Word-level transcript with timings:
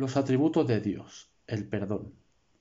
Los 0.00 0.16
atributos 0.16 0.66
de 0.66 0.80
Dios, 0.80 1.30
el 1.46 1.68
perdón. 1.68 2.14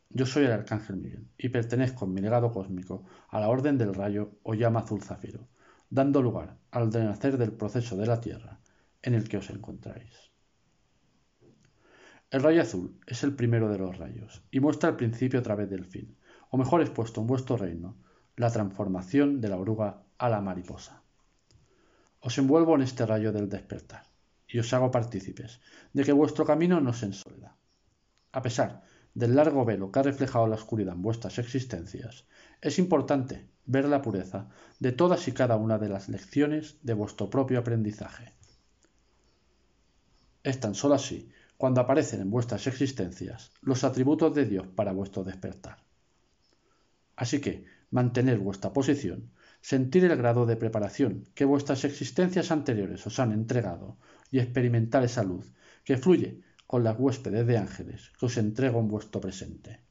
Yo 0.10 0.26
soy 0.26 0.44
el 0.44 0.52
Arcángel 0.52 0.98
Miguel 0.98 1.26
y 1.38 1.48
pertenezco 1.48 2.04
en 2.04 2.14
mi 2.14 2.20
legado 2.20 2.52
cósmico 2.52 3.06
a 3.30 3.40
la 3.40 3.48
Orden 3.48 3.78
del 3.78 3.94
Rayo 3.94 4.32
o 4.44 4.56
llama 4.56 4.82
azul 4.82 5.02
zafiro, 5.02 5.48
dando 5.90 6.22
lugar 6.22 6.58
al 6.70 6.92
renacer 6.92 7.38
del 7.38 7.54
proceso 7.54 7.96
de 7.96 8.08
la 8.08 8.20
Tierra 8.20 8.60
en 9.02 9.14
el 9.14 9.30
que 9.30 9.38
os 9.38 9.50
encontráis. 9.52 10.34
El 12.30 12.44
rayo 12.44 12.62
azul 12.62 13.00
es 13.08 13.24
el 13.24 13.34
primero 13.38 13.70
de 13.72 13.78
los 13.78 13.98
rayos 13.98 14.44
y 14.52 14.60
muestra 14.60 14.90
el 14.90 14.98
principio 14.98 15.40
a 15.40 15.44
través 15.44 15.70
del 15.70 15.86
fin, 15.86 16.18
o 16.50 16.58
mejor 16.58 16.82
expuesto 16.82 17.22
en 17.22 17.28
vuestro 17.28 17.56
reino, 17.56 17.96
la 18.36 18.52
transformación 18.52 19.40
de 19.40 19.48
la 19.48 19.56
oruga 19.56 20.04
a 20.18 20.28
la 20.28 20.42
mariposa. 20.42 21.04
Os 22.20 22.38
envuelvo 22.38 22.76
en 22.76 22.82
este 22.82 23.06
rayo 23.06 23.32
del 23.32 23.48
despertar 23.48 24.10
y 24.50 24.60
os 24.60 24.74
hago 24.74 24.92
partícipes 24.92 25.62
de 25.94 26.04
que 26.04 26.12
vuestro 26.12 26.44
camino 26.46 26.82
no 26.82 26.94
se 26.94 27.06
ensolda. 27.06 27.56
A 28.32 28.42
pesar 28.42 28.82
del 29.14 29.36
largo 29.36 29.64
velo 29.66 29.92
que 29.92 30.00
ha 30.00 30.04
reflejado 30.04 30.48
la 30.48 30.56
oscuridad 30.56 30.96
en 30.96 31.02
vuestras 31.02 31.38
existencias, 31.38 32.26
es 32.62 32.80
importante 32.80 33.48
ver 33.66 33.86
la 33.86 34.02
pureza 34.02 34.50
de 34.80 34.92
todas 34.92 35.28
y 35.28 35.32
cada 35.32 35.56
una 35.56 35.78
de 35.78 35.90
las 35.90 36.10
lecciones 36.10 36.78
de 36.82 36.94
vuestro 36.94 37.30
propio 37.30 37.60
aprendizaje. 37.60 38.34
Es 40.44 40.60
tan 40.60 40.74
solo 40.74 40.96
así 40.96 41.30
cuando 41.58 41.82
aparecen 41.82 42.22
en 42.22 42.32
vuestras 42.32 42.66
existencias 42.68 43.52
los 43.62 43.84
atributos 43.84 44.34
de 44.34 44.46
Dios 44.46 44.68
para 44.68 44.94
vuestro 44.94 45.24
despertar. 45.24 45.78
Así 47.16 47.42
que 47.42 47.66
mantener 47.92 48.40
vuestra 48.40 48.72
posición, 48.72 49.32
sentir 49.62 50.06
el 50.06 50.16
grado 50.16 50.46
de 50.46 50.56
preparación 50.56 51.26
que 51.36 51.46
vuestras 51.46 51.84
existencias 51.84 52.52
anteriores 52.52 53.06
os 53.06 53.20
han 53.20 53.32
entregado 53.32 53.98
y 54.32 54.40
experimentar 54.40 55.04
esa 55.04 55.24
luz 55.24 55.54
que 55.84 55.98
fluye 55.98 56.42
con 56.68 56.84
las 56.84 57.00
huéspedes 57.00 57.46
de 57.48 57.58
ángeles 57.58 58.12
que 58.20 58.26
os 58.26 58.38
entrego 58.38 58.80
en 58.80 58.88
vuestro 58.88 59.20
presente. 59.20 59.82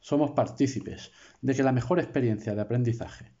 Somos 0.00 0.30
partícipes 0.30 1.12
de 1.42 1.54
que 1.54 1.62
la 1.62 1.72
mejor 1.72 1.98
experiencia 1.98 2.54
de 2.54 2.62
aprendizaje 2.62 3.32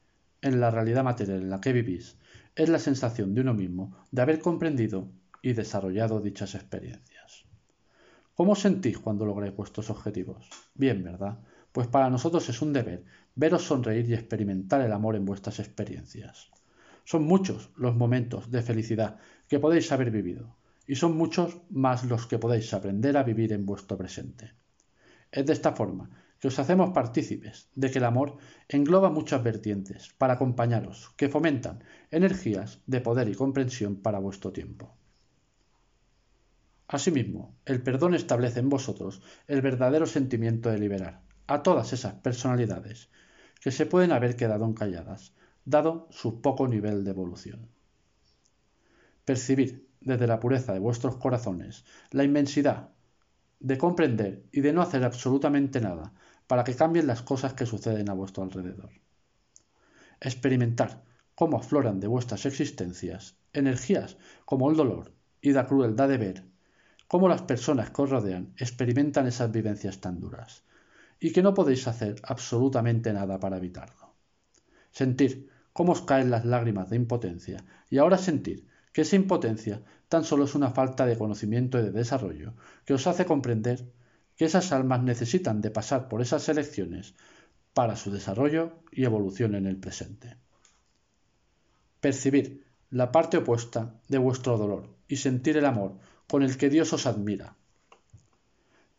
en 0.42 0.60
la 0.60 0.70
realidad 0.70 1.02
material 1.02 1.42
en 1.42 1.50
la 1.50 1.60
que 1.60 1.72
vivís 1.72 2.18
es 2.54 2.68
la 2.68 2.78
sensación 2.78 3.34
de 3.34 3.40
uno 3.40 3.54
mismo 3.54 3.96
de 4.10 4.22
haber 4.22 4.40
comprendido 4.40 5.10
y 5.40 5.54
desarrollado 5.54 6.20
dichas 6.20 6.54
experiencias. 6.54 7.46
¿Cómo 8.34 8.54
sentís 8.54 8.98
cuando 8.98 9.24
lográis 9.24 9.56
vuestros 9.56 9.90
objetivos? 9.90 10.48
Bien, 10.74 11.02
¿verdad? 11.02 11.38
Pues 11.72 11.86
para 11.86 12.10
nosotros 12.10 12.48
es 12.48 12.62
un 12.62 12.72
deber 12.72 13.04
veros 13.34 13.62
sonreír 13.62 14.08
y 14.10 14.14
experimentar 14.14 14.80
el 14.80 14.92
amor 14.92 15.14
en 15.14 15.24
vuestras 15.24 15.60
experiencias. 15.60 16.50
Son 17.04 17.22
muchos 17.22 17.70
los 17.76 17.94
momentos 17.94 18.50
de 18.50 18.62
felicidad 18.62 19.18
que 19.46 19.60
podéis 19.60 19.92
haber 19.92 20.10
vivido, 20.10 20.56
y 20.88 20.96
son 20.96 21.16
muchos 21.16 21.58
más 21.70 22.04
los 22.04 22.26
que 22.26 22.38
podéis 22.38 22.74
aprender 22.74 23.16
a 23.16 23.22
vivir 23.22 23.52
en 23.52 23.64
vuestro 23.64 23.96
presente. 23.96 24.54
Es 25.30 25.46
de 25.46 25.52
esta 25.52 25.72
forma 25.72 26.10
que 26.40 26.48
os 26.48 26.58
hacemos 26.58 26.90
partícipes 26.90 27.68
de 27.74 27.90
que 27.90 27.98
el 27.98 28.06
amor 28.06 28.38
engloba 28.68 29.10
muchas 29.10 29.42
vertientes 29.42 30.12
para 30.18 30.34
acompañaros, 30.34 31.10
que 31.16 31.28
fomentan 31.28 31.84
energías 32.10 32.80
de 32.86 33.00
poder 33.00 33.28
y 33.28 33.34
comprensión 33.34 34.02
para 34.02 34.18
vuestro 34.18 34.52
tiempo. 34.52 34.96
Asimismo, 36.88 37.54
el 37.66 37.82
perdón 37.82 38.14
establece 38.14 38.60
en 38.60 38.68
vosotros 38.68 39.22
el 39.46 39.62
verdadero 39.62 40.06
sentimiento 40.06 40.70
de 40.70 40.78
liberar 40.78 41.28
a 41.48 41.62
todas 41.62 41.92
esas 41.94 42.14
personalidades 42.14 43.08
que 43.60 43.72
se 43.72 43.86
pueden 43.86 44.12
haber 44.12 44.36
quedado 44.36 44.66
encalladas 44.66 45.32
dado 45.64 46.06
su 46.10 46.40
poco 46.40 46.68
nivel 46.68 47.04
de 47.04 47.10
evolución. 47.10 47.68
Percibir 49.24 49.88
desde 50.00 50.26
la 50.26 50.40
pureza 50.40 50.72
de 50.72 50.78
vuestros 50.78 51.16
corazones 51.16 51.84
la 52.10 52.24
inmensidad 52.24 52.90
de 53.60 53.78
comprender 53.78 54.44
y 54.52 54.60
de 54.60 54.72
no 54.72 54.82
hacer 54.82 55.04
absolutamente 55.04 55.80
nada 55.80 56.12
para 56.46 56.64
que 56.64 56.76
cambien 56.76 57.06
las 57.06 57.22
cosas 57.22 57.54
que 57.54 57.66
suceden 57.66 58.08
a 58.10 58.14
vuestro 58.14 58.42
alrededor. 58.42 58.90
Experimentar 60.20 61.02
cómo 61.34 61.56
afloran 61.56 61.98
de 61.98 62.06
vuestras 62.08 62.44
existencias 62.46 63.36
energías 63.52 64.18
como 64.44 64.70
el 64.70 64.76
dolor 64.76 65.12
y 65.40 65.52
la 65.52 65.66
crueldad 65.66 66.08
de 66.08 66.18
ver 66.18 66.44
cómo 67.06 67.28
las 67.28 67.42
personas 67.42 67.90
que 67.90 68.02
os 68.02 68.10
rodean 68.10 68.52
experimentan 68.58 69.26
esas 69.26 69.50
vivencias 69.50 70.00
tan 70.00 70.20
duras 70.20 70.62
y 71.20 71.32
que 71.32 71.42
no 71.42 71.54
podéis 71.54 71.86
hacer 71.88 72.20
absolutamente 72.22 73.12
nada 73.12 73.38
para 73.40 73.56
evitarlo. 73.56 74.14
Sentir 74.90 75.50
cómo 75.72 75.92
os 75.92 76.02
caen 76.02 76.30
las 76.30 76.44
lágrimas 76.44 76.90
de 76.90 76.96
impotencia 76.96 77.64
y 77.90 77.98
ahora 77.98 78.18
sentir 78.18 78.66
que 78.92 79.02
esa 79.02 79.16
impotencia 79.16 79.82
tan 80.08 80.24
solo 80.24 80.44
es 80.44 80.54
una 80.54 80.70
falta 80.70 81.06
de 81.06 81.16
conocimiento 81.16 81.78
y 81.78 81.82
de 81.82 81.92
desarrollo 81.92 82.54
que 82.84 82.94
os 82.94 83.06
hace 83.06 83.26
comprender 83.26 83.92
que 84.36 84.44
esas 84.44 84.72
almas 84.72 85.02
necesitan 85.02 85.60
de 85.60 85.70
pasar 85.70 86.08
por 86.08 86.22
esas 86.22 86.48
elecciones 86.48 87.14
para 87.74 87.96
su 87.96 88.10
desarrollo 88.10 88.72
y 88.90 89.04
evolución 89.04 89.54
en 89.54 89.66
el 89.66 89.76
presente. 89.76 90.36
Percibir 92.00 92.64
la 92.90 93.12
parte 93.12 93.36
opuesta 93.36 94.00
de 94.08 94.18
vuestro 94.18 94.56
dolor 94.56 94.96
y 95.08 95.16
sentir 95.16 95.56
el 95.56 95.66
amor 95.66 95.98
con 96.26 96.42
el 96.42 96.56
que 96.56 96.70
Dios 96.70 96.92
os 96.92 97.06
admira. 97.06 97.56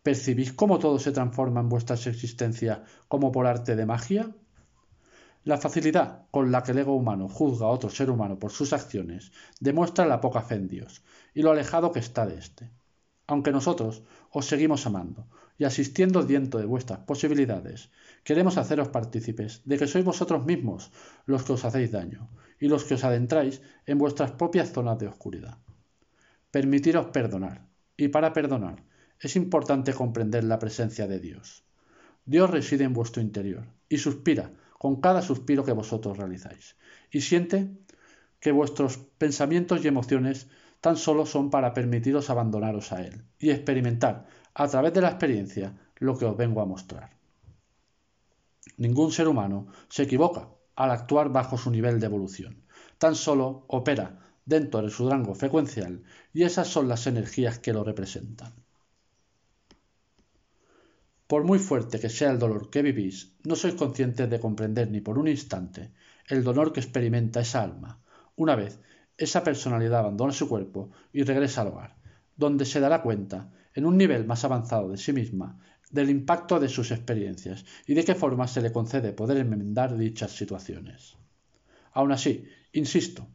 ¿Percibís 0.01 0.53
cómo 0.53 0.79
todo 0.79 0.97
se 0.97 1.11
transforma 1.11 1.59
en 1.59 1.67
vuestras 1.67 2.07
existencias 2.07 2.79
como 3.09 3.31
por 3.33 3.47
arte 3.47 3.75
de 3.75 3.85
magia? 3.85 4.33
La 5.43 5.57
facilidad 5.57 6.25
con 6.31 6.51
la 6.51 6.63
que 6.63 6.71
el 6.71 6.79
ego 6.79 6.95
humano 6.95 7.27
juzga 7.27 7.65
a 7.65 7.69
otro 7.69 7.89
ser 7.89 8.09
humano 8.09 8.39
por 8.39 8.51
sus 8.51 8.71
acciones 8.71 9.31
demuestra 9.59 10.05
la 10.05 10.21
poca 10.21 10.41
fe 10.41 10.55
en 10.55 10.69
Dios 10.69 11.03
y 11.33 11.41
lo 11.41 11.51
alejado 11.51 11.91
que 11.91 11.99
está 11.99 12.25
de 12.25 12.37
éste. 12.37 12.71
Aunque 13.27 13.51
nosotros 13.51 14.03
os 14.31 14.45
seguimos 14.45 14.85
amando 14.85 15.27
y 15.57 15.65
asistiendo 15.65 16.23
dentro 16.23 16.61
de 16.61 16.65
vuestras 16.65 16.99
posibilidades, 16.99 17.91
queremos 18.23 18.57
haceros 18.57 18.87
partícipes 18.87 19.61
de 19.65 19.77
que 19.77 19.87
sois 19.87 20.05
vosotros 20.05 20.45
mismos 20.45 20.91
los 21.25 21.43
que 21.43 21.53
os 21.53 21.65
hacéis 21.65 21.91
daño 21.91 22.29
y 22.57 22.69
los 22.69 22.85
que 22.85 22.95
os 22.95 23.03
adentráis 23.03 23.61
en 23.85 23.97
vuestras 23.97 24.31
propias 24.31 24.71
zonas 24.71 24.97
de 24.97 25.07
oscuridad. 25.07 25.57
Permitiros 26.51 27.07
perdonar, 27.07 27.67
y 27.97 28.07
para 28.07 28.31
perdonar 28.31 28.88
es 29.19 29.35
importante 29.35 29.93
comprender 29.93 30.43
la 30.43 30.59
presencia 30.59 31.07
de 31.07 31.19
Dios. 31.19 31.63
Dios 32.25 32.49
reside 32.49 32.83
en 32.83 32.93
vuestro 32.93 33.21
interior 33.21 33.65
y 33.89 33.97
suspira 33.97 34.51
con 34.77 35.01
cada 35.01 35.21
suspiro 35.21 35.65
que 35.65 35.73
vosotros 35.73 36.17
realizáis. 36.17 36.77
Y 37.11 37.21
siente 37.21 37.69
que 38.39 38.51
vuestros 38.51 38.97
pensamientos 39.17 39.83
y 39.83 39.87
emociones 39.87 40.47
tan 40.79 40.95
solo 40.95 41.25
son 41.25 41.49
para 41.49 41.73
permitiros 41.73 42.29
abandonaros 42.29 42.91
a 42.93 43.05
Él 43.05 43.25
y 43.37 43.49
experimentar 43.49 44.27
a 44.53 44.67
través 44.67 44.93
de 44.93 45.01
la 45.01 45.09
experiencia 45.09 45.77
lo 45.97 46.17
que 46.17 46.25
os 46.25 46.37
vengo 46.37 46.61
a 46.61 46.65
mostrar. 46.65 47.17
Ningún 48.77 49.11
ser 49.11 49.27
humano 49.27 49.67
se 49.89 50.03
equivoca 50.03 50.47
al 50.75 50.91
actuar 50.91 51.29
bajo 51.29 51.57
su 51.57 51.69
nivel 51.69 51.99
de 51.99 52.05
evolución. 52.05 52.63
Tan 52.97 53.15
solo 53.15 53.65
opera 53.67 54.19
dentro 54.45 54.81
de 54.81 54.89
su 54.89 55.09
rango 55.09 55.35
frecuencial 55.35 56.03
y 56.33 56.43
esas 56.43 56.67
son 56.69 56.87
las 56.87 57.05
energías 57.05 57.59
que 57.59 57.73
lo 57.73 57.83
representan. 57.83 58.53
Por 61.29 61.43
muy 61.43 61.59
fuerte 61.59 61.99
que 61.99 62.09
sea 62.09 62.31
el 62.31 62.39
dolor 62.39 62.71
que 62.71 62.81
vivís, 62.81 63.17
no 63.45 63.55
sois 63.55 63.75
conscientes 63.77 64.27
de 64.31 64.41
comprender 64.45 64.89
ni 64.89 64.99
por 64.99 65.19
un 65.21 65.27
instante 65.27 65.91
el 66.25 66.43
dolor 66.43 66.73
que 66.73 66.81
experimenta 66.81 67.39
esa 67.39 67.61
alma, 67.61 68.01
una 68.35 68.55
vez 68.55 68.79
esa 69.15 69.43
personalidad 69.43 69.99
abandona 69.99 70.33
su 70.33 70.49
cuerpo 70.49 70.89
y 71.13 71.21
regresa 71.21 71.61
al 71.61 71.67
hogar, 71.67 71.91
donde 72.35 72.65
se 72.65 72.79
dará 72.79 73.03
cuenta, 73.03 73.53
en 73.75 73.85
un 73.85 73.95
nivel 73.95 74.25
más 74.25 74.43
avanzado 74.43 74.89
de 74.89 74.97
sí 74.97 75.13
misma, 75.13 75.59
del 75.91 76.09
impacto 76.09 76.59
de 76.59 76.67
sus 76.67 76.89
experiencias 76.89 77.63
y 77.85 77.93
de 77.93 78.03
qué 78.03 78.15
forma 78.15 78.47
se 78.47 78.63
le 78.63 78.71
concede 78.71 79.13
poder 79.13 79.37
enmendar 79.37 79.95
dichas 79.95 80.31
situaciones. 80.31 81.15
Aun 81.93 82.11
así, 82.11 82.47
insisto, 82.73 83.27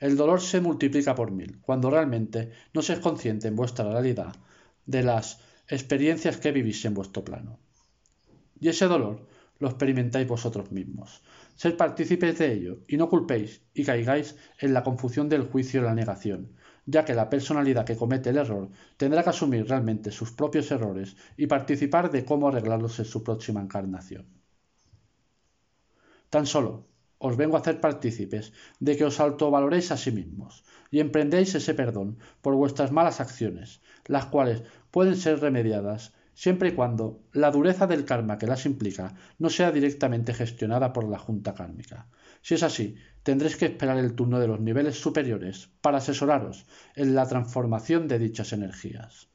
el 0.00 0.16
dolor 0.16 0.40
se 0.40 0.60
multiplica 0.60 1.14
por 1.14 1.30
mil 1.30 1.60
cuando 1.60 1.90
realmente 1.90 2.50
no 2.74 2.82
se 2.82 2.94
es 2.94 2.98
consciente 2.98 3.46
en 3.46 3.54
vuestra 3.54 3.88
realidad 3.88 4.34
de 4.84 5.04
las 5.04 5.38
experiencias 5.70 6.36
que 6.36 6.52
vivís 6.52 6.84
en 6.84 6.94
vuestro 6.94 7.24
plano. 7.24 7.58
Y 8.58 8.68
ese 8.68 8.86
dolor 8.86 9.26
lo 9.58 9.68
experimentáis 9.68 10.26
vosotros 10.26 10.72
mismos. 10.72 11.22
Ser 11.54 11.76
partícipes 11.76 12.38
de 12.38 12.52
ello 12.52 12.78
y 12.88 12.96
no 12.96 13.08
culpéis 13.08 13.62
y 13.72 13.84
caigáis 13.84 14.36
en 14.58 14.74
la 14.74 14.82
confusión 14.82 15.28
del 15.28 15.44
juicio 15.44 15.80
y 15.80 15.84
la 15.84 15.94
negación, 15.94 16.52
ya 16.86 17.04
que 17.04 17.14
la 17.14 17.30
personalidad 17.30 17.84
que 17.84 17.96
comete 17.96 18.30
el 18.30 18.38
error 18.38 18.70
tendrá 18.96 19.22
que 19.22 19.30
asumir 19.30 19.68
realmente 19.68 20.10
sus 20.10 20.32
propios 20.32 20.70
errores 20.70 21.16
y 21.36 21.46
participar 21.46 22.10
de 22.10 22.24
cómo 22.24 22.48
arreglarlos 22.48 22.98
en 22.98 23.04
su 23.04 23.22
próxima 23.22 23.60
encarnación. 23.60 24.26
Tan 26.30 26.46
solo 26.46 26.89
os 27.26 27.36
vengo 27.40 27.54
a 27.56 27.60
hacer 27.60 27.76
partícipes 27.86 28.44
de 28.86 28.96
que 28.96 29.04
os 29.10 29.20
autovaloréis 29.20 29.92
a 29.92 30.00
sí 30.02 30.10
mismos 30.10 30.64
y 30.90 30.96
emprendéis 31.04 31.54
ese 31.54 31.74
perdón 31.80 32.18
por 32.42 32.54
vuestras 32.54 32.90
malas 32.96 33.20
acciones, 33.20 33.68
las 34.06 34.26
cuales 34.32 34.64
pueden 34.90 35.16
ser 35.16 35.38
remediadas 35.38 36.14
siempre 36.34 36.70
y 36.70 36.72
cuando 36.72 37.20
la 37.34 37.50
dureza 37.50 37.86
del 37.86 38.06
karma 38.06 38.38
que 38.38 38.46
las 38.46 38.64
implica 38.64 39.14
no 39.38 39.50
sea 39.50 39.70
directamente 39.70 40.32
gestionada 40.32 40.94
por 40.94 41.04
la 41.06 41.18
Junta 41.18 41.52
Kármica. 41.52 42.08
Si 42.40 42.54
es 42.54 42.62
así, 42.62 42.96
tendréis 43.22 43.56
que 43.56 43.66
esperar 43.66 43.98
el 43.98 44.14
turno 44.14 44.40
de 44.40 44.48
los 44.48 44.58
niveles 44.58 44.98
superiores 44.98 45.68
para 45.82 45.98
asesoraros 45.98 46.64
en 46.96 47.14
la 47.14 47.28
transformación 47.28 48.08
de 48.08 48.18
dichas 48.18 48.54
energías. 48.54 49.28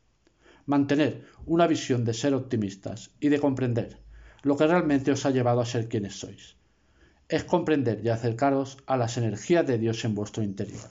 Mantener 0.66 1.26
una 1.46 1.68
visión 1.68 2.04
de 2.04 2.16
ser 2.16 2.34
optimistas 2.34 3.12
y 3.20 3.30
de 3.30 3.40
comprender 3.40 4.00
lo 4.42 4.58
que 4.58 4.66
realmente 4.66 5.12
os 5.12 5.24
ha 5.28 5.30
llevado 5.30 5.62
a 5.62 5.66
ser 5.68 5.88
quienes 5.88 6.16
sois. 6.16 6.56
Es 7.28 7.44
comprender 7.44 8.02
y 8.04 8.10
acercaros 8.10 8.78
a 8.86 8.98
las 8.98 9.18
energías 9.18 9.66
de 9.66 9.80
Dios 9.80 10.06
en 10.06 10.14
vuestro 10.14 10.44
interior. 10.44 10.90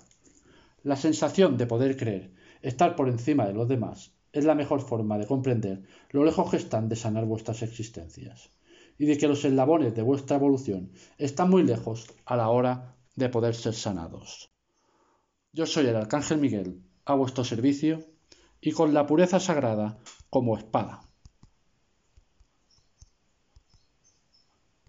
La 0.82 0.96
sensación 0.96 1.56
de 1.56 1.66
poder 1.66 1.96
creer, 1.96 2.32
estar 2.60 2.96
por 2.96 3.08
encima 3.08 3.46
de 3.46 3.52
los 3.52 3.68
demás, 3.68 4.12
es 4.32 4.44
la 4.44 4.56
mejor 4.56 4.80
forma 4.80 5.16
de 5.16 5.28
comprender 5.28 5.84
lo 6.10 6.24
lejos 6.24 6.50
que 6.50 6.56
están 6.56 6.88
de 6.88 6.96
sanar 6.96 7.24
vuestras 7.24 7.62
existencias 7.62 8.50
y 8.98 9.06
de 9.06 9.16
que 9.16 9.28
los 9.28 9.44
eslabones 9.44 9.94
de 9.94 10.02
vuestra 10.02 10.36
evolución 10.36 10.90
están 11.18 11.50
muy 11.50 11.62
lejos 11.62 12.12
a 12.24 12.36
la 12.36 12.48
hora 12.48 12.96
de 13.14 13.28
poder 13.28 13.54
ser 13.54 13.74
sanados. 13.74 14.50
Yo 15.52 15.66
soy 15.66 15.86
el 15.86 15.94
Arcángel 15.94 16.38
Miguel, 16.38 16.82
a 17.04 17.14
vuestro 17.14 17.44
servicio, 17.44 18.00
y 18.60 18.72
con 18.72 18.92
la 18.92 19.06
pureza 19.06 19.38
sagrada 19.38 19.98
como 20.30 20.58
espada. 20.58 21.03